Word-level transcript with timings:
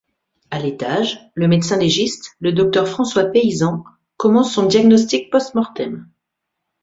À 0.49 0.57
l'étage, 0.57 1.19
le 1.35 1.47
médecin 1.47 1.77
légiste, 1.77 2.31
le 2.39 2.53
docteur 2.53 2.87
François 2.87 3.25
Paysant, 3.25 3.83
commence 4.17 4.51
son 4.51 4.65
diagnostic 4.65 5.29
post 5.29 5.53
mortem. 5.53 6.09